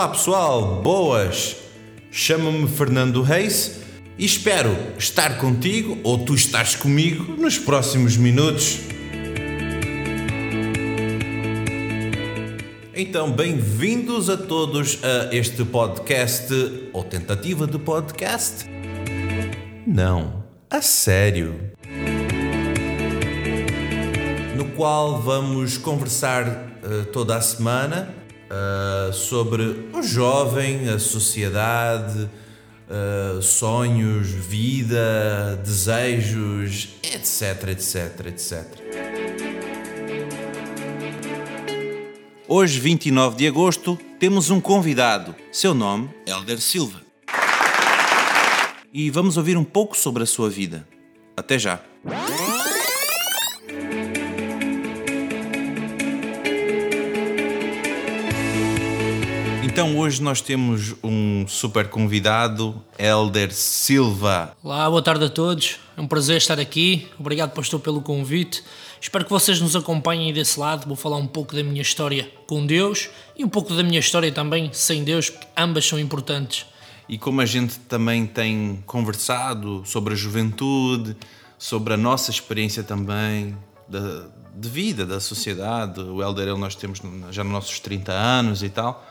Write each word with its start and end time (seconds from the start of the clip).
Olá 0.00 0.08
pessoal, 0.08 0.80
boas! 0.80 1.56
Chamo-me 2.10 2.66
Fernando 2.66 3.20
Reis 3.20 3.82
e 4.16 4.24
espero 4.24 4.74
estar 4.96 5.36
contigo 5.36 5.98
ou 6.02 6.24
tu 6.24 6.34
estás 6.34 6.74
comigo 6.74 7.36
nos 7.36 7.58
próximos 7.58 8.16
minutos. 8.16 8.78
Então, 12.94 13.30
bem-vindos 13.30 14.30
a 14.30 14.38
todos 14.38 14.98
a 15.04 15.34
este 15.36 15.66
podcast 15.66 16.50
ou 16.94 17.04
tentativa 17.04 17.66
de 17.66 17.78
podcast. 17.78 18.64
Não, 19.86 20.44
a 20.70 20.80
sério. 20.80 21.72
No 24.56 24.64
qual 24.76 25.20
vamos 25.20 25.76
conversar 25.76 26.46
uh, 26.82 27.04
toda 27.12 27.36
a 27.36 27.40
semana 27.42 28.19
uh, 28.50 29.12
sobre 29.12 29.90
o 29.92 30.02
jovem, 30.02 30.88
a 30.88 30.98
sociedade, 30.98 32.28
uh, 32.88 33.40
sonhos, 33.40 34.28
vida, 34.28 35.60
desejos, 35.64 36.88
etc, 37.02 37.68
etc, 37.68 38.26
etc. 38.26 38.66
Hoje, 42.48 42.80
29 42.80 43.36
de 43.36 43.46
agosto, 43.46 43.96
temos 44.18 44.50
um 44.50 44.60
convidado. 44.60 45.36
Seu 45.52 45.72
nome, 45.72 46.10
Elder 46.26 46.60
Silva. 46.60 47.00
E 48.92 49.08
vamos 49.08 49.36
ouvir 49.36 49.56
um 49.56 49.62
pouco 49.62 49.96
sobre 49.96 50.24
a 50.24 50.26
sua 50.26 50.50
vida. 50.50 50.84
Até 51.36 51.60
já. 51.60 51.80
Então 59.70 59.96
hoje 59.96 60.20
nós 60.20 60.40
temos 60.40 60.96
um 61.00 61.46
super 61.46 61.88
convidado, 61.88 62.82
Elder 62.98 63.54
Silva. 63.54 64.52
Olá, 64.64 64.90
boa 64.90 65.00
tarde 65.00 65.24
a 65.24 65.28
todos. 65.28 65.78
É 65.96 66.00
um 66.00 66.08
prazer 66.08 66.38
estar 66.38 66.58
aqui. 66.58 67.06
Obrigado, 67.16 67.52
pastor, 67.52 67.78
pelo 67.78 68.02
convite. 68.02 68.64
Espero 69.00 69.24
que 69.24 69.30
vocês 69.30 69.60
nos 69.60 69.76
acompanhem 69.76 70.32
desse 70.32 70.58
lado. 70.58 70.88
Vou 70.88 70.96
falar 70.96 71.18
um 71.18 71.26
pouco 71.26 71.54
da 71.54 71.62
minha 71.62 71.80
história 71.80 72.28
com 72.48 72.66
Deus 72.66 73.10
e 73.38 73.44
um 73.44 73.48
pouco 73.48 73.72
da 73.72 73.84
minha 73.84 74.00
história 74.00 74.32
também 74.32 74.70
sem 74.72 75.04
Deus, 75.04 75.30
porque 75.30 75.46
ambas 75.56 75.86
são 75.86 76.00
importantes. 76.00 76.66
E 77.08 77.16
como 77.16 77.40
a 77.40 77.46
gente 77.46 77.78
também 77.78 78.26
tem 78.26 78.82
conversado 78.84 79.84
sobre 79.86 80.14
a 80.14 80.16
juventude, 80.16 81.16
sobre 81.56 81.94
a 81.94 81.96
nossa 81.96 82.32
experiência 82.32 82.82
também 82.82 83.56
de, 83.88 84.00
de 84.52 84.68
vida, 84.68 85.06
da 85.06 85.20
sociedade, 85.20 86.00
o 86.00 86.20
Elder 86.20 86.56
nós 86.56 86.74
temos 86.74 87.00
já 87.30 87.44
nos 87.44 87.52
nossos 87.52 87.78
30 87.78 88.10
anos 88.10 88.64
e 88.64 88.68
tal 88.68 89.06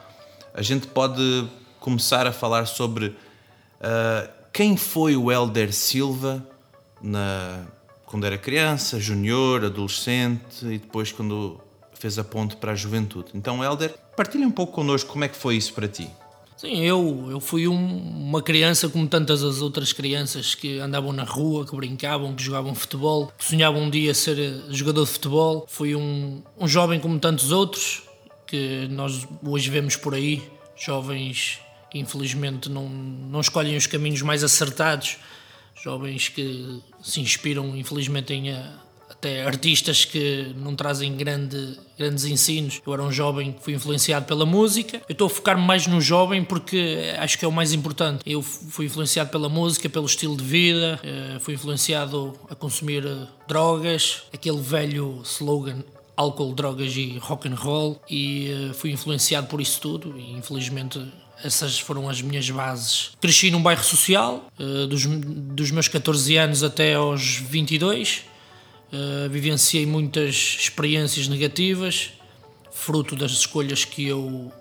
a 0.53 0.61
gente 0.61 0.87
pode 0.87 1.47
começar 1.79 2.27
a 2.27 2.31
falar 2.31 2.65
sobre 2.65 3.07
uh, 3.07 4.29
quem 4.51 4.75
foi 4.75 5.15
o 5.15 5.31
Elder 5.31 5.73
Silva 5.73 6.45
na, 7.01 7.65
quando 8.05 8.25
era 8.25 8.37
criança, 8.37 8.99
junior, 8.99 9.63
adolescente 9.63 10.65
e 10.65 10.77
depois 10.77 11.11
quando 11.11 11.59
fez 11.93 12.17
a 12.17 12.23
ponte 12.23 12.55
para 12.55 12.71
a 12.71 12.75
juventude. 12.75 13.29
Então, 13.33 13.63
Elder, 13.63 13.93
partilha 14.15 14.47
um 14.47 14.51
pouco 14.51 14.73
connosco 14.73 15.11
como 15.11 15.23
é 15.23 15.27
que 15.27 15.35
foi 15.35 15.55
isso 15.57 15.73
para 15.73 15.87
ti. 15.87 16.09
Sim, 16.59 16.81
eu, 16.81 17.27
eu 17.31 17.39
fui 17.39 17.69
um, 17.69 17.97
uma 18.27 18.41
criança 18.41 18.89
como 18.89 19.07
tantas 19.07 19.43
as 19.43 19.61
outras 19.61 19.93
crianças 19.93 20.55
que 20.55 20.77
andavam 20.79 21.13
na 21.13 21.23
rua, 21.23 21.65
que 21.65 21.73
brincavam, 21.73 22.35
que 22.35 22.43
jogavam 22.43 22.75
futebol, 22.75 23.31
que 23.37 23.45
sonhavam 23.45 23.83
um 23.83 23.89
dia 23.89 24.13
ser 24.13 24.65
jogador 24.69 25.05
de 25.05 25.11
futebol. 25.11 25.65
Fui 25.69 25.95
um, 25.95 26.41
um 26.59 26.67
jovem 26.67 26.99
como 26.99 27.17
tantos 27.17 27.51
outros, 27.51 28.03
que 28.49 28.87
nós 28.89 29.27
hoje 29.43 29.69
vemos 29.69 29.95
por 29.95 30.15
aí, 30.15 30.41
jovens 30.75 31.59
que 31.89 31.99
infelizmente 31.99 32.69
não, 32.69 32.87
não 32.87 33.41
escolhem 33.41 33.75
os 33.77 33.87
caminhos 33.87 34.21
mais 34.21 34.43
acertados, 34.43 35.17
jovens 35.81 36.29
que 36.29 36.81
se 37.01 37.21
inspiram 37.21 37.75
infelizmente 37.77 38.33
em 38.33 38.49
eh, 38.49 38.71
até 39.09 39.43
artistas 39.43 40.05
que 40.05 40.53
não 40.55 40.75
trazem 40.75 41.15
grande, 41.15 41.77
grandes 41.97 42.25
ensinos. 42.25 42.81
Eu 42.85 42.93
era 42.93 43.03
um 43.03 43.11
jovem 43.11 43.51
que 43.51 43.63
fui 43.63 43.73
influenciado 43.73 44.25
pela 44.25 44.45
música. 44.45 45.01
Eu 45.09 45.13
estou 45.13 45.27
a 45.27 45.29
focar-me 45.29 45.65
mais 45.65 45.87
no 45.87 45.99
jovem 45.99 46.43
porque 46.43 47.13
acho 47.17 47.37
que 47.37 47.43
é 47.43 47.47
o 47.47 47.51
mais 47.51 47.73
importante. 47.73 48.21
Eu 48.25 48.41
fui 48.41 48.85
influenciado 48.85 49.29
pela 49.29 49.49
música, 49.49 49.89
pelo 49.89 50.05
estilo 50.05 50.37
de 50.37 50.43
vida, 50.43 50.99
eh, 51.03 51.37
fui 51.39 51.53
influenciado 51.53 52.39
a 52.49 52.55
consumir 52.55 53.05
eh, 53.05 53.27
drogas, 53.47 54.23
aquele 54.33 54.61
velho 54.61 55.21
slogan 55.23 55.83
álcool, 56.19 56.53
drogas 56.53 56.93
e 56.97 57.17
rock 57.17 57.47
and 57.47 57.55
roll 57.55 58.01
e 58.09 58.51
uh, 58.51 58.73
fui 58.73 58.91
influenciado 58.91 59.47
por 59.47 59.61
isso 59.61 59.79
tudo 59.79 60.19
e 60.19 60.33
infelizmente 60.33 61.01
essas 61.41 61.79
foram 61.79 62.09
as 62.09 62.21
minhas 62.21 62.49
bases. 62.49 63.11
Cresci 63.21 63.49
num 63.49 63.63
bairro 63.63 63.83
social, 63.83 64.45
uh, 64.59 64.85
dos, 64.85 65.05
dos 65.05 65.71
meus 65.71 65.87
14 65.87 66.35
anos 66.35 66.61
até 66.61 66.95
aos 66.95 67.37
22. 67.37 68.25
Uh, 68.91 69.29
vivenciei 69.29 69.85
muitas 69.85 70.57
experiências 70.59 71.29
negativas, 71.29 72.09
fruto 72.69 73.15
das 73.15 73.31
escolhas 73.31 73.85
que 73.85 74.05
eu, 74.05 74.51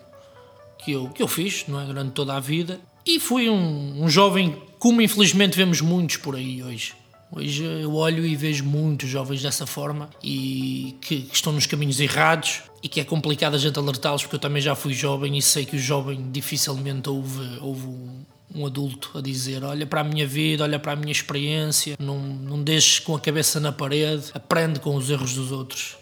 que 0.85 0.93
eu, 0.93 1.09
que 1.09 1.23
eu 1.23 1.27
fiz 1.27 1.65
não 1.67 1.81
é? 1.81 1.87
durante 1.87 2.13
toda 2.13 2.37
a 2.37 2.41
vida. 2.41 2.79
E 3.05 3.19
fui 3.19 3.51
um, 3.51 4.05
um 4.05 4.09
jovem, 4.09 4.63
como 4.79 5.03
infelizmente 5.03 5.57
vemos 5.57 5.81
muitos 5.81 6.19
por 6.19 6.37
aí 6.37 6.63
hoje. 6.63 6.93
Hoje 7.31 7.63
eu 7.63 7.95
olho 7.95 8.25
e 8.25 8.35
vejo 8.35 8.65
muitos 8.65 9.09
jovens 9.09 9.43
dessa 9.43 9.67
forma 9.67 10.09
e 10.23 10.97
que, 11.01 11.23
que 11.23 11.35
estão 11.35 11.53
nos 11.53 11.67
caminhos 11.67 12.01
errados 12.01 12.63
e 12.83 12.89
que 12.89 13.01
é 13.01 13.05
complicado 13.05 13.55
a 13.55 13.59
gente 13.59 13.79
alertá-los 13.79 14.23
porque 14.23 14.37
eu 14.37 14.41
também 14.41 14.63
já 14.63 14.75
fui 14.75 14.95
jovem 14.95 15.37
e 15.37 15.43
sei 15.43 15.67
que 15.67 15.77
o 15.77 15.79
jovem 15.79 16.31
dificilmente 16.33 17.11
ouve, 17.11 17.59
ouve 17.61 17.87
um, 17.87 18.25
um 18.55 18.67
adulto 18.67 19.11
a 19.15 19.21
dizer 19.21 19.63
olha 19.63 19.87
para 19.87 20.01
a 20.01 20.05
minha 20.05 20.27
vida, 20.27 20.65
olha 20.65 20.79
para 20.79 20.93
a 20.93 20.97
minha 20.97 21.13
experiência, 21.13 21.97
não, 22.01 22.19
não 22.19 22.63
deixes 22.63 22.99
com 22.99 23.15
a 23.15 23.21
cabeça 23.21 23.61
na 23.61 23.73
parede, 23.73 24.31
aprende 24.33 24.81
com 24.81 24.97
os 24.97 25.11
erros 25.11 25.35
dos 25.35 25.53
outros. 25.53 25.99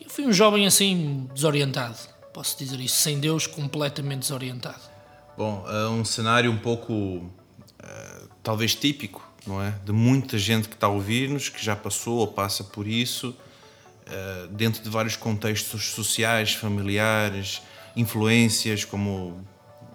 Eu 0.00 0.08
fui 0.08 0.24
um 0.24 0.32
jovem 0.32 0.66
assim 0.66 1.28
desorientado, 1.34 1.98
posso 2.32 2.58
dizer 2.58 2.80
isso, 2.80 2.96
sem 2.96 3.20
Deus, 3.20 3.46
completamente 3.46 4.20
desorientado. 4.20 4.80
Bom, 5.36 5.62
é 5.68 5.88
um 5.88 6.06
cenário 6.06 6.50
um 6.50 6.58
pouco 6.58 6.92
uh, 6.94 8.28
talvez 8.42 8.74
típico 8.74 9.29
não 9.46 9.62
é? 9.62 9.74
De 9.84 9.92
muita 9.92 10.38
gente 10.38 10.68
que 10.68 10.74
está 10.74 10.86
a 10.86 10.90
ouvir-nos, 10.90 11.48
que 11.48 11.64
já 11.64 11.74
passou 11.76 12.18
ou 12.18 12.28
passa 12.28 12.64
por 12.64 12.86
isso, 12.86 13.28
uh, 13.30 14.48
dentro 14.48 14.82
de 14.82 14.88
vários 14.88 15.16
contextos 15.16 15.90
sociais, 15.92 16.54
familiares, 16.54 17.62
influências, 17.96 18.84
como 18.84 19.44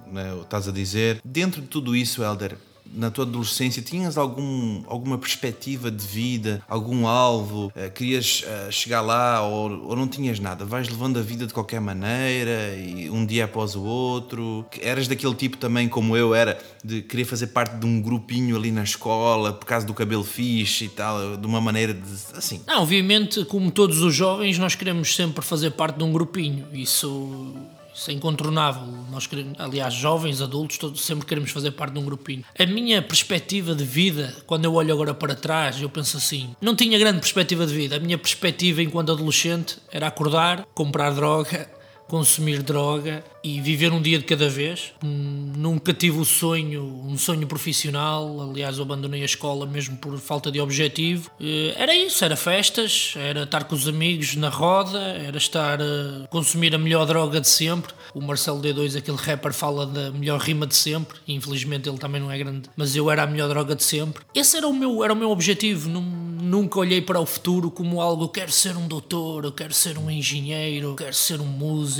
né, 0.07 0.35
estás 0.41 0.67
a 0.67 0.71
dizer. 0.71 1.21
Dentro 1.23 1.61
de 1.61 1.67
tudo 1.67 1.95
isso, 1.95 2.23
Helder, 2.23 2.57
na 2.93 3.11
tua 3.11 3.25
adolescência 3.25 3.81
tinhas 3.81 4.17
algum, 4.17 4.83
alguma 4.87 5.17
perspectiva 5.17 5.91
de 5.91 6.05
vida, 6.05 6.61
algum 6.67 7.07
alvo, 7.07 7.67
uh, 7.67 7.91
querias 7.93 8.43
uh, 8.43 8.71
chegar 8.71 9.01
lá 9.01 9.41
ou, 9.41 9.89
ou 9.89 9.95
não 9.95 10.07
tinhas 10.07 10.39
nada? 10.39 10.65
Vais 10.65 10.87
levando 10.89 11.19
a 11.19 11.21
vida 11.21 11.45
de 11.45 11.53
qualquer 11.53 11.81
maneira 11.81 12.75
e 12.75 13.09
um 13.09 13.25
dia 13.25 13.45
após 13.45 13.75
o 13.75 13.83
outro? 13.83 14.65
Eras 14.81 15.07
daquele 15.07 15.35
tipo 15.35 15.57
também 15.57 15.87
como 15.87 16.15
eu 16.15 16.33
era, 16.33 16.57
de 16.83 17.01
querer 17.01 17.25
fazer 17.25 17.47
parte 17.47 17.75
de 17.77 17.85
um 17.85 18.01
grupinho 18.01 18.55
ali 18.55 18.71
na 18.71 18.83
escola 18.83 19.53
por 19.53 19.65
causa 19.65 19.85
do 19.85 19.93
cabelo 19.93 20.23
fixe 20.23 20.85
e 20.85 20.89
tal, 20.89 21.37
de 21.37 21.45
uma 21.45 21.61
maneira 21.61 21.93
de, 21.93 22.01
assim? 22.35 22.61
Não, 22.67 22.81
obviamente, 22.81 23.43
como 23.45 23.71
todos 23.71 24.01
os 24.01 24.13
jovens, 24.13 24.57
nós 24.57 24.75
queremos 24.75 25.15
sempre 25.15 25.43
fazer 25.43 25.71
parte 25.71 25.97
de 25.97 26.03
um 26.03 26.11
grupinho. 26.11 26.65
Isso 26.73 27.53
isso 27.95 28.11
é 28.11 28.13
incontornável. 28.13 28.85
Nós 29.09 29.25
queremos, 29.25 29.53
aliás, 29.57 29.93
jovens, 29.93 30.41
adultos, 30.41 30.77
todos 30.77 30.99
sempre 30.99 31.25
queremos 31.25 31.51
fazer 31.51 31.71
parte 31.71 31.93
de 31.93 31.99
um 31.99 32.03
grupinho. 32.03 32.43
A 32.59 32.65
minha 32.65 33.01
perspectiva 33.01 33.73
de 33.73 33.85
vida, 33.85 34.35
quando 34.45 34.65
eu 34.65 34.73
olho 34.73 34.93
agora 34.93 35.13
para 35.13 35.33
trás, 35.33 35.81
eu 35.81 35.89
penso 35.89 36.17
assim: 36.17 36.53
não 36.59 36.75
tinha 36.75 36.99
grande 36.99 37.19
perspectiva 37.19 37.65
de 37.65 37.73
vida. 37.73 37.95
A 37.95 37.99
minha 37.99 38.17
perspectiva 38.17 38.83
enquanto 38.83 39.13
adolescente 39.13 39.77
era 39.89 40.07
acordar, 40.07 40.65
comprar 40.73 41.11
droga, 41.11 41.69
consumir 42.07 42.61
droga 42.61 43.23
e 43.43 43.61
viver 43.61 43.91
um 43.91 44.01
dia 44.01 44.17
de 44.17 44.25
cada 44.25 44.49
vez. 44.49 44.93
Nunca 45.03 45.93
tive 45.93 46.19
o 46.19 46.25
sonho, 46.25 46.83
um 47.05 47.17
sonho 47.17 47.45
profissional, 47.45 48.41
aliás, 48.41 48.79
abandonei 48.79 49.21
a 49.21 49.25
escola 49.25 49.65
mesmo 49.65 49.97
por 49.97 50.17
falta 50.17 50.51
de 50.51 50.59
objetivo. 50.59 51.29
Eh, 51.39 51.73
era 51.77 51.95
isso, 51.95 52.23
era 52.25 52.35
festas, 52.35 53.13
era 53.15 53.43
estar 53.43 53.65
com 53.65 53.75
os 53.75 53.87
amigos 53.87 54.35
na 54.35 54.49
roda, 54.49 54.99
era 54.99 55.37
estar 55.37 55.79
a 55.81 56.27
consumir 56.29 56.73
a 56.73 56.77
melhor 56.77 57.05
droga 57.05 57.39
de 57.39 57.47
sempre. 57.47 57.93
O 58.13 58.21
Marcelo 58.21 58.61
D2, 58.61 58.97
aquele 58.97 59.17
rapper, 59.17 59.53
fala 59.53 59.85
da 59.85 60.11
melhor 60.11 60.39
rima 60.39 60.65
de 60.65 60.75
sempre, 60.75 61.17
infelizmente 61.27 61.87
ele 61.87 61.97
também 61.97 62.21
não 62.21 62.31
é 62.31 62.37
grande, 62.37 62.69
mas 62.75 62.95
eu 62.95 63.11
era 63.11 63.23
a 63.23 63.27
melhor 63.27 63.49
droga 63.49 63.75
de 63.75 63.83
sempre. 63.83 64.23
Esse 64.33 64.57
era 64.57 64.67
o 64.67 64.73
meu, 64.73 65.03
era 65.03 65.13
o 65.13 65.15
meu 65.15 65.29
objetivo, 65.29 65.89
nunca 65.89 66.79
olhei 66.79 67.01
para 67.01 67.19
o 67.19 67.25
futuro 67.25 67.69
como 67.69 68.01
algo, 68.01 68.29
quero 68.29 68.51
ser 68.51 68.75
um 68.77 68.87
doutor, 68.87 69.51
quero 69.51 69.73
ser 69.73 69.97
um 69.97 70.09
engenheiro, 70.09 70.95
quero 70.95 71.13
ser 71.13 71.41
um 71.41 71.45
músico. 71.45 71.94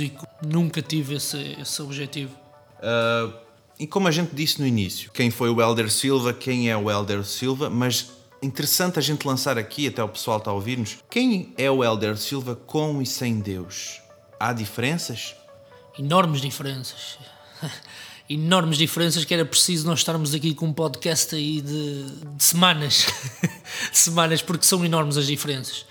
Nunca 0.46 0.82
tive 0.82 1.14
esse, 1.14 1.56
esse 1.60 1.82
objetivo. 1.82 2.34
Uh, 2.78 3.32
e 3.78 3.86
como 3.86 4.08
a 4.08 4.10
gente 4.10 4.34
disse 4.34 4.60
no 4.60 4.66
início, 4.66 5.10
quem 5.12 5.30
foi 5.30 5.50
o 5.50 5.60
Elder 5.60 5.90
Silva, 5.90 6.32
quem 6.32 6.70
é 6.70 6.76
o 6.76 6.90
Elder 6.90 7.24
Silva, 7.24 7.68
mas 7.68 8.10
interessante 8.42 8.98
a 8.98 9.02
gente 9.02 9.26
lançar 9.26 9.58
aqui, 9.58 9.86
até 9.86 10.02
o 10.02 10.08
pessoal 10.08 10.38
está 10.38 10.50
a 10.50 10.54
ouvir-nos, 10.54 10.98
quem 11.10 11.52
é 11.58 11.70
o 11.70 11.84
Elder 11.84 12.16
Silva 12.16 12.54
com 12.54 13.02
e 13.02 13.06
sem 13.06 13.40
Deus? 13.40 14.00
Há 14.38 14.52
diferenças? 14.52 15.34
Enormes 15.98 16.40
diferenças. 16.40 17.18
enormes 18.28 18.78
diferenças 18.78 19.24
que 19.24 19.32
era 19.32 19.44
preciso 19.44 19.86
nós 19.86 20.00
estarmos 20.00 20.34
aqui 20.34 20.54
com 20.54 20.66
um 20.66 20.72
podcast 20.72 21.34
aí 21.34 21.60
de, 21.60 22.04
de 22.36 22.44
semanas. 22.44 23.06
semanas, 23.92 24.42
porque 24.42 24.66
são 24.66 24.84
enormes 24.84 25.16
as 25.16 25.26
diferenças. 25.26 25.86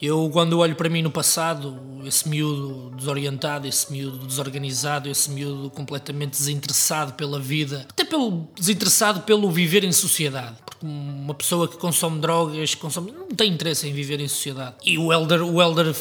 Eu, 0.00 0.28
quando 0.32 0.58
olho 0.58 0.74
para 0.74 0.88
mim 0.88 1.02
no 1.02 1.10
passado, 1.10 1.78
esse 2.04 2.28
miúdo 2.28 2.94
desorientado, 2.96 3.66
esse 3.66 3.90
miúdo 3.92 4.26
desorganizado, 4.26 5.08
esse 5.08 5.30
miúdo 5.30 5.70
completamente 5.70 6.32
desinteressado 6.32 7.14
pela 7.14 7.40
vida, 7.40 7.86
até 7.88 8.04
pelo 8.04 8.48
desinteressado 8.54 9.20
pelo 9.22 9.50
viver 9.50 9.84
em 9.84 9.92
sociedade. 9.92 10.56
Porque 10.64 10.84
uma 10.84 11.34
pessoa 11.34 11.66
que 11.66 11.76
consome 11.76 12.20
drogas 12.20 12.74
consome, 12.74 13.10
não 13.10 13.28
tem 13.28 13.52
interesse 13.52 13.88
em 13.88 13.92
viver 13.92 14.20
em 14.20 14.28
sociedade. 14.28 14.76
E 14.84 14.98
o 14.98 15.12
Elder, 15.12 15.42
o 15.42 15.62
Elder 15.62 15.94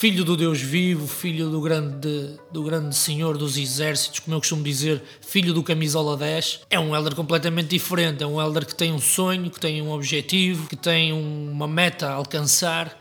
filho 0.00 0.24
do 0.24 0.36
Deus 0.36 0.60
vivo, 0.60 1.06
filho 1.06 1.48
do 1.50 1.60
grande, 1.60 2.38
do 2.50 2.62
grande 2.62 2.94
Senhor 2.94 3.36
dos 3.36 3.56
Exércitos, 3.56 4.20
como 4.20 4.36
eu 4.36 4.40
costumo 4.40 4.62
dizer, 4.62 5.02
filho 5.20 5.52
do 5.52 5.62
Camisola 5.62 6.16
10, 6.16 6.60
é 6.70 6.78
um 6.78 6.94
Elder 6.94 7.14
completamente 7.14 7.68
diferente. 7.68 8.22
É 8.22 8.26
um 8.26 8.40
Elder 8.40 8.66
que 8.66 8.74
tem 8.74 8.92
um 8.92 8.98
sonho, 8.98 9.50
que 9.50 9.60
tem 9.60 9.82
um 9.82 9.90
objetivo, 9.90 10.68
que 10.68 10.76
tem 10.76 11.12
uma 11.12 11.66
meta 11.66 12.08
a 12.08 12.12
alcançar 12.14 12.96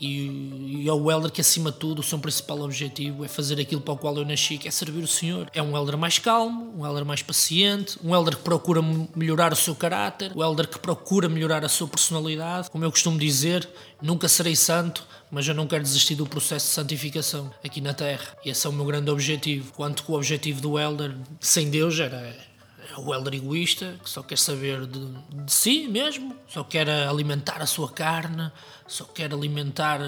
e, 0.00 0.82
e 0.82 0.88
é 0.88 0.92
o 0.92 1.10
elder 1.10 1.30
que, 1.30 1.42
acima 1.42 1.70
de 1.70 1.78
tudo, 1.78 1.98
o 1.98 2.02
seu 2.02 2.18
principal 2.18 2.60
objetivo 2.60 3.22
é 3.24 3.28
fazer 3.28 3.60
aquilo 3.60 3.82
para 3.82 3.92
o 3.92 3.98
qual 3.98 4.16
eu 4.16 4.24
nasci, 4.24 4.56
que 4.56 4.66
é 4.66 4.70
servir 4.70 5.02
o 5.02 5.06
Senhor. 5.06 5.50
É 5.52 5.62
um 5.62 5.76
elder 5.76 5.98
mais 5.98 6.18
calmo, 6.18 6.72
um 6.74 6.86
elder 6.86 7.04
mais 7.04 7.22
paciente, 7.22 7.98
um 8.02 8.14
elder 8.14 8.36
que 8.36 8.42
procura 8.42 8.80
melhorar 9.14 9.52
o 9.52 9.56
seu 9.56 9.74
caráter, 9.74 10.32
um 10.34 10.42
elder 10.42 10.66
que 10.66 10.78
procura 10.78 11.28
melhorar 11.28 11.62
a 11.64 11.68
sua 11.68 11.86
personalidade. 11.86 12.70
Como 12.70 12.82
eu 12.82 12.90
costumo 12.90 13.18
dizer, 13.18 13.68
nunca 14.00 14.26
serei 14.26 14.56
santo, 14.56 15.06
mas 15.30 15.46
eu 15.46 15.54
não 15.54 15.66
quero 15.66 15.82
desistir 15.82 16.14
do 16.14 16.26
processo 16.26 16.66
de 16.66 16.72
santificação 16.72 17.50
aqui 17.62 17.82
na 17.82 17.92
Terra. 17.92 18.24
E 18.42 18.48
esse 18.48 18.66
é 18.66 18.70
o 18.70 18.72
meu 18.72 18.86
grande 18.86 19.10
objetivo. 19.10 19.70
Quanto 19.74 20.02
que 20.02 20.10
o 20.10 20.14
objetivo 20.14 20.62
do 20.62 20.78
elder 20.78 21.14
sem 21.40 21.68
Deus 21.68 21.98
era 22.00 22.49
o 22.98 23.14
elder 23.14 23.34
egoísta, 23.34 23.98
que 24.02 24.08
só 24.08 24.22
quer 24.22 24.38
saber 24.38 24.86
de, 24.86 25.06
de, 25.44 25.52
si 25.52 25.88
mesmo, 25.88 26.36
só 26.48 26.64
quer 26.64 26.88
alimentar 26.88 27.60
a 27.62 27.66
sua 27.66 27.90
carne, 27.90 28.50
só 28.86 29.04
quer 29.04 29.32
alimentar 29.32 30.00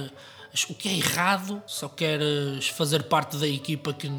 o 0.69 0.75
que 0.75 0.89
é 0.89 0.97
errado, 0.97 1.63
só 1.67 1.89
quer 1.89 2.21
fazer 2.75 3.05
parte 3.05 3.37
da 3.37 3.49
equipa 3.49 3.93
que, 3.93 4.11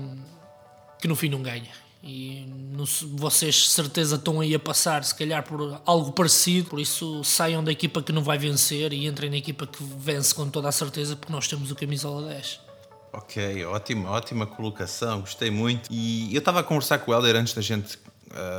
que 1.00 1.08
no 1.08 1.16
fim 1.16 1.30
não 1.30 1.42
ganha. 1.42 1.84
E 2.06 2.46
não, 2.48 2.84
vocês 3.16 3.70
certeza 3.70 4.18
estão 4.18 4.42
aí 4.42 4.54
a 4.54 4.60
passar, 4.60 5.06
se 5.06 5.16
calhar, 5.16 5.42
por 5.42 5.82
algo 5.86 6.12
parecido, 6.12 6.70
por 6.70 6.80
isso 6.80 7.24
saiam 7.24 7.64
da 7.64 7.72
equipa 7.72 8.04
que 8.04 8.12
não 8.12 8.22
vai 8.22 8.38
vencer 8.38 8.92
e 8.92 9.06
entrem 9.06 9.30
na 9.30 9.38
equipa 9.38 9.66
que 9.66 9.82
vence 9.82 10.36
com 10.36 10.50
toda 10.50 10.68
a 10.68 10.72
certeza, 10.72 11.16
porque 11.16 11.32
nós 11.32 11.48
temos 11.48 11.72
o 11.72 11.76
camisola 11.76 12.28
10. 12.28 12.60
Ok, 13.14 13.64
ótima, 13.66 14.10
ótima 14.10 14.46
colocação, 14.46 15.22
gostei 15.22 15.50
muito. 15.50 15.88
E 15.90 16.34
eu 16.34 16.40
estava 16.40 16.60
a 16.60 16.64
conversar 16.64 16.98
com 16.98 17.12
o 17.12 17.14
Helder 17.14 17.38
antes 17.38 17.54
da 17.54 17.62
gente 17.62 17.98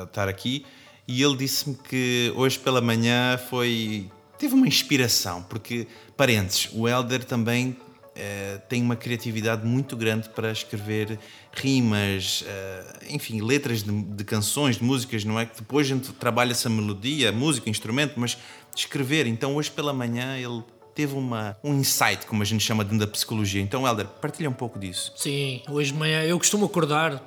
estar 0.05 0.29
aqui 0.29 0.65
e 1.07 1.23
ele 1.23 1.37
disse-me 1.37 1.77
que 1.77 2.33
hoje 2.35 2.59
pela 2.59 2.81
manhã 2.81 3.37
foi 3.37 4.11
teve 4.39 4.55
uma 4.55 4.67
inspiração, 4.67 5.43
porque, 5.43 5.87
parentes, 6.17 6.69
o 6.73 6.89
Helder 6.89 7.25
também 7.25 7.71
uh, 7.71 8.63
tem 8.69 8.83
uma 8.83 8.97
criatividade 8.97 9.67
muito 9.67 9.97
grande 9.97 10.29
para 10.29 10.51
escrever 10.51 11.19
rimas, 11.53 12.43
uh, 12.43 13.05
enfim, 13.09 13.41
letras 13.41 13.83
de, 13.83 14.03
de, 14.03 14.25
canções, 14.25 14.77
de 14.77 14.85
músicas, 14.85 15.25
não 15.25 15.39
é? 15.39 15.47
Que 15.47 15.59
depois 15.61 15.87
a 15.87 15.95
gente 15.95 16.13
trabalha 16.13 16.53
essa 16.53 16.69
melodia, 16.69 17.33
música, 17.33 17.71
instrumento, 17.71 18.19
mas 18.19 18.37
escrever. 18.75 19.27
Então, 19.27 19.55
hoje 19.57 19.71
pela 19.71 19.93
manhã, 19.93 20.37
ele 20.37 20.63
teve 20.95 21.15
uma, 21.15 21.57
um 21.63 21.75
insight, 21.75 22.27
como 22.27 22.43
a 22.43 22.45
gente 22.45 22.63
chama 22.63 22.83
dentro 22.83 22.99
da 22.99 23.07
psicologia. 23.07 23.61
Então, 23.63 23.87
Helder, 23.87 24.07
partilha 24.07 24.49
um 24.49 24.55
pouco 24.55 24.79
disso. 24.79 25.13
Sim, 25.17 25.63
hoje 25.69 25.93
de 25.93 25.99
manhã 25.99 26.23
eu 26.23 26.39
costumo 26.39 26.67
acordar 26.67 27.23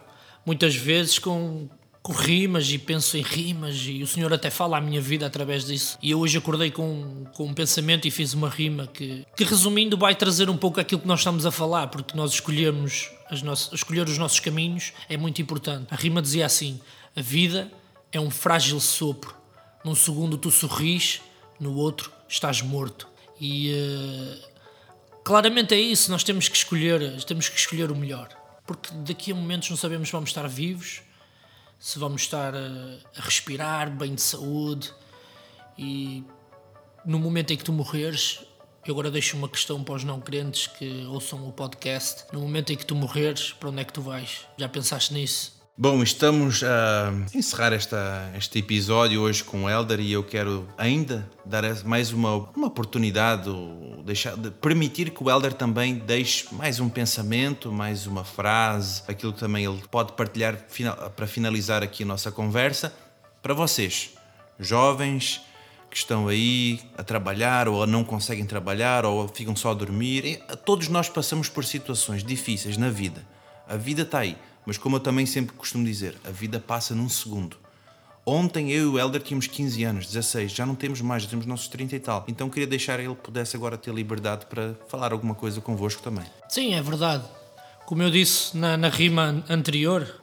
muitas 0.46 0.76
vezes 0.76 1.20
com 1.20 1.68
com 2.08 2.14
rimas 2.14 2.72
e 2.72 2.78
penso 2.78 3.18
em 3.18 3.22
rimas 3.22 3.84
e 3.86 4.02
o 4.02 4.08
Senhor 4.08 4.32
até 4.32 4.50
fala 4.50 4.78
a 4.78 4.82
minha 4.82 5.02
vida 5.02 5.26
através 5.26 5.66
disso. 5.66 6.00
E 6.02 6.12
eu 6.12 6.20
hoje 6.22 6.38
acordei 6.38 6.72
com, 6.72 7.26
com 7.34 7.48
um 7.48 7.54
pensamento 7.54 8.08
e 8.08 8.12
fiz 8.12 8.34
uma 8.34 8.48
rima 8.48 8.88
que, 8.88 9.26
que 9.36 9.44
resumindo 9.44 9.98
vai 9.98 10.16
trazer 10.16 10.50
um 10.50 10.56
pouco 10.56 10.80
aquilo 10.80 11.02
que 11.02 11.08
nós 11.08 11.20
estamos 11.20 11.46
a 11.46 11.52
falar, 11.52 11.88
porque 11.88 12.16
nós 12.16 12.32
escolhemos 12.32 13.10
as 13.30 13.42
nossas, 13.42 13.74
escolher 13.74 14.08
os 14.08 14.18
nossos 14.18 14.40
caminhos 14.40 14.94
é 15.10 15.18
muito 15.18 15.42
importante. 15.42 15.88
A 15.92 15.98
rima 15.98 16.22
dizia 16.22 16.46
assim: 16.46 16.80
a 17.14 17.22
vida 17.22 17.70
é 18.10 18.22
um 18.22 18.30
frágil 18.30 18.80
sopro. 18.80 19.36
Num 19.84 19.94
segundo 19.94 20.38
tu 20.38 20.50
sorris, 20.50 21.20
no 21.60 21.76
outro 21.76 22.10
estás 22.30 22.62
morto. 22.62 23.06
E 23.38 23.74
uh, 23.74 24.48
claramente 25.26 25.74
é 25.74 25.80
isso, 25.80 26.10
nós 26.10 26.24
temos 26.24 26.48
que 26.48 26.56
escolher, 26.56 27.22
temos 27.26 27.50
que 27.50 27.60
escolher 27.60 27.92
o 27.92 27.96
melhor. 27.98 28.30
Porque 28.66 28.94
daqui 28.94 29.34
a 29.34 29.36
momentos 29.36 29.70
não 29.70 29.76
sabemos 29.76 30.08
se 30.08 30.14
vamos 30.14 30.30
estar 30.30 30.48
vivos 30.48 31.02
se 31.80 32.00
vamos 32.00 32.22
estar 32.22 32.56
a, 32.56 32.98
respirar 33.14 33.90
bem 33.90 34.16
de 34.16 34.22
saúde 34.22 34.94
e 35.78 36.24
no 37.06 37.20
momento 37.20 37.54
em 37.54 37.58
que 37.58 37.64
tu 37.64 37.72
morreres, 37.72 38.44
eu 38.86 38.94
agora 38.94 39.12
deixo 39.12 39.38
uma 39.38 39.50
questão 39.50 39.84
para 39.84 39.96
os 39.96 40.04
não 40.04 40.20
crentes 40.20 40.68
que 40.68 41.06
ouçam 41.08 41.48
o 41.48 41.52
podcast. 41.52 42.26
No 42.32 42.40
momento 42.42 42.72
em 42.72 42.78
que 42.78 42.86
tu 42.86 42.96
morreres, 42.96 43.52
para 43.54 43.70
onde 43.70 43.82
é 43.82 43.84
que 43.84 43.94
tu 43.94 44.02
vais? 44.02 44.48
Já 44.58 44.70
pensaste 44.70 45.14
nisso? 45.14 45.57
Bom, 45.80 46.02
estamos 46.02 46.64
a 46.64 47.14
encerrar 47.36 47.72
esta, 47.72 48.32
este 48.36 48.58
episódio 48.58 49.22
hoje 49.22 49.44
com 49.44 49.66
o 49.66 49.70
Elder 49.70 50.00
e 50.00 50.12
eu 50.12 50.24
quero 50.24 50.68
ainda 50.76 51.30
dar 51.46 51.62
mais 51.86 52.12
uma, 52.12 52.34
uma 52.56 52.66
oportunidade, 52.66 53.48
deixar, 54.04 54.36
de 54.36 54.50
permitir 54.50 55.12
que 55.12 55.24
o 55.24 55.30
Elder 55.30 55.54
também 55.54 55.94
deixe 55.94 56.52
mais 56.52 56.80
um 56.80 56.90
pensamento, 56.90 57.72
mais 57.72 58.08
uma 58.08 58.24
frase, 58.24 59.04
aquilo 59.08 59.32
que 59.32 59.40
também 59.40 59.66
ele 59.66 59.80
pode 59.92 60.14
partilhar 60.14 60.58
para 61.16 61.28
finalizar 61.28 61.84
aqui 61.84 62.02
a 62.02 62.08
nossa 62.08 62.32
conversa, 62.32 62.92
para 63.44 63.54
vocês, 63.54 64.16
jovens 64.60 65.42
que 65.92 65.98
estão 65.98 66.28
aí 66.28 66.82
a 66.98 67.04
trabalhar 67.04 67.68
ou 67.68 67.86
não 67.86 68.04
conseguem 68.04 68.48
trabalhar 68.48 69.06
ou 69.06 69.28
ficam 69.28 69.56
só 69.56 69.70
a 69.70 69.76
dormir. 69.76 70.42
Todos 70.66 70.88
nós 70.88 71.08
passamos 71.08 71.50
por 71.50 71.64
situações 71.64 72.24
difíceis 72.24 72.78
na 72.78 72.90
vida. 72.90 73.24
A 73.68 73.78
vida 73.78 74.02
está 74.02 74.20
aí 74.20 74.36
mas 74.68 74.78
como 74.78 74.98
eu 74.98 75.00
também 75.00 75.26
sempre 75.26 75.56
costumo 75.56 75.86
dizer, 75.86 76.18
a 76.26 76.30
vida 76.30 76.60
passa 76.60 76.94
num 76.94 77.08
segundo. 77.08 77.56
Ontem 78.26 78.70
eu 78.70 78.84
e 78.84 78.86
o 78.86 79.00
Helder 79.00 79.22
tínhamos 79.22 79.48
15 79.48 79.84
anos, 79.86 80.08
16, 80.08 80.52
já 80.52 80.66
não 80.66 80.76
temos 80.76 81.00
mais, 81.00 81.24
já 81.24 81.30
temos 81.30 81.46
nossos 81.46 81.70
30 81.70 81.96
e 81.96 82.00
tal. 82.02 82.26
Então 82.28 82.50
queria 82.50 82.68
deixar 82.68 83.00
ele 83.00 83.16
pudesse 83.16 83.56
agora 83.56 83.78
ter 83.78 83.94
liberdade 83.94 84.46
para 84.46 84.76
falar 84.90 85.14
alguma 85.14 85.34
coisa 85.34 85.62
convosco 85.62 86.04
também. 86.04 86.26
Sim, 86.50 86.74
é 86.74 86.82
verdade. 86.82 87.24
Como 87.86 88.04
eu 88.04 88.12
disse 88.12 88.58
na, 88.58 88.76
na 88.76 88.90
rima 88.90 89.42
anterior, 89.48 90.20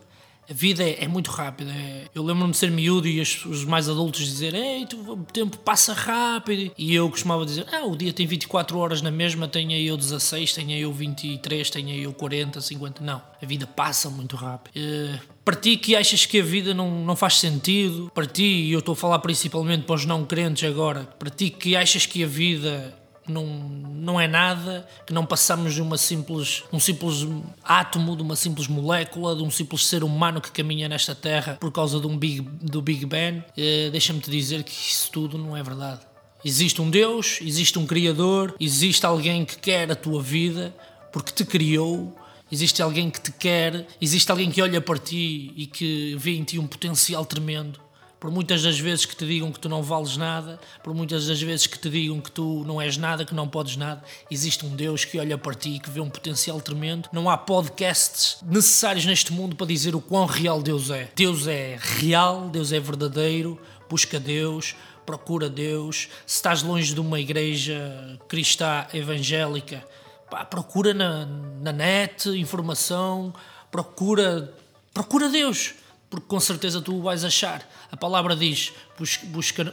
a 0.48 0.52
vida 0.52 0.82
é, 0.82 1.04
é 1.04 1.08
muito 1.08 1.30
rápida. 1.30 1.70
É, 1.70 2.04
eu 2.14 2.22
lembro-me 2.22 2.52
de 2.52 2.56
ser 2.56 2.70
miúdo 2.70 3.08
e 3.08 3.20
os, 3.20 3.44
os 3.44 3.64
mais 3.64 3.88
adultos 3.88 4.24
dizer 4.24 4.54
Ei, 4.54 4.86
tu, 4.86 4.98
o 5.12 5.24
tempo 5.24 5.58
passa 5.58 5.92
rápido. 5.92 6.72
E 6.76 6.94
eu 6.94 7.08
costumava 7.10 7.44
dizer: 7.44 7.66
Ah, 7.72 7.84
o 7.84 7.96
dia 7.96 8.12
tem 8.12 8.26
24 8.26 8.78
horas 8.78 9.02
na 9.02 9.10
mesma, 9.10 9.48
tenha 9.48 9.80
eu 9.80 9.96
16, 9.96 10.52
tenha 10.52 10.78
eu 10.78 10.92
23, 10.92 11.70
tenha 11.70 11.96
eu 11.96 12.12
40, 12.12 12.60
50. 12.60 13.04
Não, 13.04 13.22
a 13.40 13.46
vida 13.46 13.66
passa 13.66 14.10
muito 14.10 14.36
rápido. 14.36 14.74
Uh, 14.76 15.18
para 15.44 15.56
ti 15.56 15.76
que 15.76 15.94
achas 15.94 16.24
que 16.24 16.40
a 16.40 16.42
vida 16.42 16.72
não, 16.72 17.04
não 17.04 17.16
faz 17.16 17.38
sentido, 17.38 18.10
para 18.14 18.26
ti, 18.26 18.42
e 18.42 18.72
eu 18.72 18.78
estou 18.78 18.94
a 18.94 18.96
falar 18.96 19.18
principalmente 19.18 19.84
para 19.84 19.94
os 19.94 20.06
não 20.06 20.24
crentes 20.24 20.68
agora, 20.68 21.04
para 21.18 21.30
ti 21.30 21.50
que 21.50 21.76
achas 21.76 22.06
que 22.06 22.24
a 22.24 22.26
vida 22.26 23.03
não, 23.26 23.46
não 23.46 24.20
é 24.20 24.26
nada, 24.26 24.86
que 25.06 25.12
não 25.12 25.24
passamos 25.24 25.74
de 25.74 25.82
uma 25.82 25.96
simples, 25.96 26.62
um 26.72 26.78
simples 26.78 27.26
átomo, 27.62 28.16
de 28.16 28.22
uma 28.22 28.36
simples 28.36 28.68
molécula, 28.68 29.34
de 29.34 29.42
um 29.42 29.50
simples 29.50 29.86
ser 29.86 30.04
humano 30.04 30.40
que 30.40 30.50
caminha 30.50 30.88
nesta 30.88 31.14
Terra 31.14 31.56
por 31.60 31.72
causa 31.72 32.00
de 32.00 32.06
um 32.06 32.16
big, 32.16 32.40
do 32.40 32.82
Big 32.82 33.06
Bang, 33.06 33.42
eh, 33.56 33.88
deixa-me 33.90 34.20
te 34.20 34.30
dizer 34.30 34.62
que 34.62 34.72
isso 34.72 35.10
tudo 35.10 35.38
não 35.38 35.56
é 35.56 35.62
verdade. 35.62 36.00
Existe 36.44 36.82
um 36.82 36.90
Deus, 36.90 37.38
existe 37.40 37.78
um 37.78 37.86
Criador, 37.86 38.54
existe 38.60 39.06
alguém 39.06 39.44
que 39.44 39.56
quer 39.56 39.90
a 39.90 39.96
tua 39.96 40.22
vida 40.22 40.74
porque 41.10 41.32
te 41.32 41.44
criou, 41.44 42.14
existe 42.52 42.82
alguém 42.82 43.08
que 43.08 43.20
te 43.20 43.32
quer, 43.32 43.86
existe 44.00 44.30
alguém 44.30 44.50
que 44.50 44.60
olha 44.60 44.80
para 44.80 44.98
ti 44.98 45.52
e 45.56 45.66
que 45.66 46.14
vê 46.18 46.32
em 46.32 46.44
ti 46.44 46.58
um 46.58 46.66
potencial 46.66 47.24
tremendo 47.24 47.83
por 48.24 48.30
muitas 48.30 48.62
das 48.62 48.80
vezes 48.80 49.04
que 49.04 49.14
te 49.14 49.26
digam 49.26 49.52
que 49.52 49.60
tu 49.60 49.68
não 49.68 49.82
vales 49.82 50.16
nada, 50.16 50.58
por 50.82 50.94
muitas 50.94 51.26
das 51.26 51.42
vezes 51.42 51.66
que 51.66 51.78
te 51.78 51.90
digam 51.90 52.22
que 52.22 52.30
tu 52.30 52.64
não 52.66 52.80
és 52.80 52.96
nada, 52.96 53.22
que 53.22 53.34
não 53.34 53.46
podes 53.46 53.76
nada, 53.76 54.02
existe 54.30 54.64
um 54.64 54.74
Deus 54.74 55.04
que 55.04 55.18
olha 55.18 55.36
para 55.36 55.52
ti, 55.52 55.78
que 55.78 55.90
vê 55.90 56.00
um 56.00 56.08
potencial 56.08 56.58
tremendo. 56.58 57.06
Não 57.12 57.28
há 57.28 57.36
podcasts 57.36 58.38
necessários 58.40 59.04
neste 59.04 59.30
mundo 59.30 59.54
para 59.54 59.66
dizer 59.66 59.94
o 59.94 60.00
quão 60.00 60.24
real 60.24 60.62
Deus 60.62 60.88
é. 60.88 61.10
Deus 61.14 61.46
é 61.46 61.78
real, 61.78 62.48
Deus 62.48 62.72
é 62.72 62.80
verdadeiro, 62.80 63.60
busca 63.90 64.18
Deus, 64.18 64.74
procura 65.04 65.50
Deus. 65.50 66.08
Se 66.24 66.36
estás 66.36 66.62
longe 66.62 66.94
de 66.94 67.00
uma 67.00 67.20
igreja 67.20 68.18
cristã 68.26 68.86
evangélica, 68.94 69.86
pá, 70.30 70.46
procura 70.46 70.94
na, 70.94 71.26
na 71.60 71.72
net 71.72 72.30
informação, 72.30 73.34
procura, 73.70 74.50
procura 74.94 75.28
Deus 75.28 75.74
porque 76.14 76.28
com 76.28 76.38
certeza 76.38 76.80
tu 76.80 76.94
o 76.94 77.02
vais 77.02 77.24
achar. 77.24 77.68
A 77.90 77.96
palavra 77.96 78.36
diz: 78.36 78.72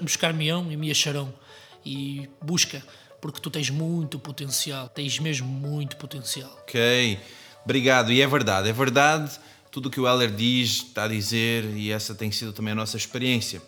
buscar-me-ão 0.02 0.72
e 0.72 0.76
me 0.76 0.90
acharão. 0.90 1.32
E 1.86 2.28
busca, 2.42 2.84
porque 3.22 3.40
tu 3.40 3.52
tens 3.52 3.70
muito 3.70 4.18
potencial, 4.18 4.90
tens 4.90 5.20
mesmo 5.20 5.48
muito 5.48 5.98
potencial. 5.98 6.52
Ok, 6.64 7.20
obrigado. 7.64 8.12
E 8.12 8.22
é 8.22 8.28
verdade, 8.28 8.70
é 8.70 8.74
verdade. 8.74 9.40
tudo 9.70 9.86
o 9.88 9.92
que 9.92 10.00
o 10.00 10.08
Heller 10.08 10.32
diz, 10.32 10.78
está 10.78 11.04
a 11.04 11.08
dizer, 11.08 11.64
e 11.78 11.92
essa 11.92 12.16
tem 12.16 12.32
sido 12.32 12.52
também 12.52 12.72
a 12.72 12.76
nossa 12.76 12.98
experiência. 12.98 13.62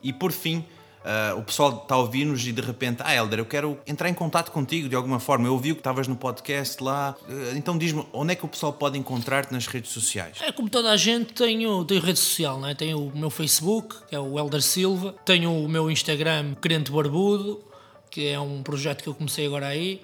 E 0.00 0.12
por 0.12 0.30
fim, 0.30 0.64
Uh, 1.02 1.38
o 1.38 1.42
pessoal 1.42 1.80
está 1.82 1.96
a 1.96 1.98
ouvir-nos 1.98 2.46
e 2.46 2.52
de 2.52 2.60
repente, 2.60 3.02
ah, 3.04 3.14
Helder, 3.14 3.40
eu 3.40 3.44
quero 3.44 3.78
entrar 3.86 4.08
em 4.08 4.14
contato 4.14 4.52
contigo 4.52 4.88
de 4.88 4.94
alguma 4.94 5.18
forma. 5.18 5.48
Eu 5.48 5.54
ouvi 5.54 5.72
que 5.72 5.80
estavas 5.80 6.06
no 6.06 6.14
podcast 6.14 6.82
lá. 6.82 7.16
Uh, 7.28 7.56
então 7.56 7.76
diz-me, 7.76 8.06
onde 8.12 8.32
é 8.32 8.36
que 8.36 8.44
o 8.44 8.48
pessoal 8.48 8.72
pode 8.72 8.96
encontrar-te 8.96 9.52
nas 9.52 9.66
redes 9.66 9.90
sociais? 9.90 10.38
É 10.40 10.52
como 10.52 10.70
toda 10.70 10.90
a 10.90 10.96
gente, 10.96 11.32
tenho, 11.32 11.84
tenho 11.84 12.00
rede 12.00 12.18
social, 12.18 12.58
não 12.60 12.68
é? 12.68 12.74
tenho 12.74 12.98
o 12.98 13.16
meu 13.16 13.30
Facebook, 13.30 13.96
que 14.08 14.14
é 14.14 14.20
o 14.20 14.38
Helder 14.38 14.62
Silva, 14.62 15.14
tenho 15.24 15.52
o 15.52 15.68
meu 15.68 15.90
Instagram, 15.90 16.54
Crente 16.54 16.90
Barbudo, 16.90 17.62
que 18.10 18.28
é 18.28 18.38
um 18.38 18.62
projeto 18.62 19.02
que 19.02 19.08
eu 19.08 19.14
comecei 19.14 19.46
agora 19.46 19.66
aí. 19.66 20.00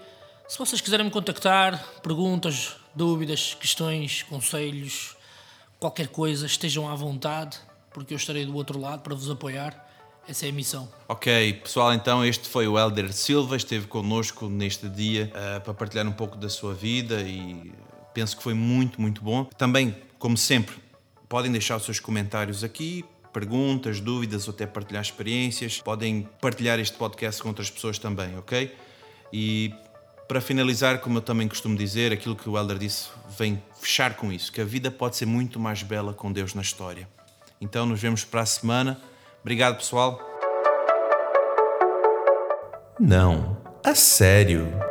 Se 0.49 0.59
vocês 0.59 0.81
quiserem 0.81 1.05
me 1.05 1.12
contactar, 1.12 1.85
perguntas, 2.02 2.76
dúvidas, 2.95 3.55
questões, 3.55 4.23
conselhos, 4.23 5.17
qualquer 5.78 6.09
coisa, 6.09 6.47
estejam 6.47 6.88
à 6.88 6.95
vontade, 6.95 7.59
porque 7.93 8.14
eu 8.14 8.17
estarei 8.17 8.45
do 8.45 8.55
outro 8.57 8.81
lado 8.81 9.02
para 9.02 9.14
vos 9.14 9.31
apoiar. 9.31 9.88
Essa 10.28 10.44
é 10.44 10.50
a 10.50 10.52
missão. 10.52 10.87
Ok, 11.08 11.54
pessoal, 11.54 11.94
então 11.94 12.23
este 12.23 12.50
foi 12.50 12.68
o 12.68 12.78
Helder 12.78 13.11
Silva, 13.14 13.56
esteve 13.56 13.87
connosco 13.87 14.47
neste 14.47 14.87
dia 14.87 15.32
uh, 15.32 15.61
para 15.62 15.73
partilhar 15.73 16.06
um 16.06 16.12
pouco 16.12 16.37
da 16.37 16.50
sua 16.50 16.75
vida 16.75 17.23
e 17.23 17.73
penso 18.12 18.37
que 18.37 18.42
foi 18.42 18.52
muito, 18.52 19.00
muito 19.00 19.23
bom. 19.23 19.44
Também, 19.56 19.97
como 20.18 20.37
sempre, 20.37 20.76
podem 21.30 21.50
deixar 21.50 21.76
os 21.76 21.85
seus 21.85 21.99
comentários 21.99 22.62
aqui, 22.62 23.06
perguntas, 23.32 24.00
dúvidas 24.00 24.47
ou 24.47 24.52
até 24.52 24.66
partilhar 24.66 25.02
experiências. 25.02 25.80
Podem 25.80 26.28
partilhar 26.42 26.78
este 26.78 26.99
podcast 26.99 27.40
com 27.40 27.49
outras 27.49 27.70
pessoas 27.70 27.99
também, 27.99 28.37
ok? 28.37 28.76
E 29.32 29.73
para 30.28 30.42
finalizar, 30.42 30.99
como 30.99 31.16
eu 31.16 31.23
também 31.23 31.49
costumo 31.49 31.75
dizer, 31.75 32.12
aquilo 32.12 32.37
que 32.37 32.50
o 32.50 32.58
Elder 32.58 32.76
disse 32.76 33.08
vem 33.38 33.62
fechar 33.80 34.14
com 34.14 34.30
isso, 34.30 34.52
que 34.52 34.61
a 34.61 34.64
vida 34.64 34.90
pode 34.90 35.16
ser 35.16 35.25
muito 35.25 35.58
mais 35.58 35.82
bela 35.82 36.12
com 36.12 36.30
Deus 36.30 36.52
na 36.52 36.61
história. 36.61 37.08
Então 37.58 37.87
nos 37.87 37.99
vemos 37.99 38.25
para 38.25 38.42
a 38.42 38.47
semana. 38.47 39.00
Obrigado, 39.42 39.76
pessoal. 39.76 40.21
Não, 42.99 43.57
a 43.85 43.95
sério. 43.95 44.88